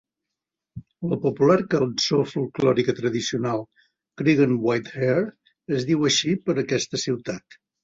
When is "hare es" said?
5.05-5.89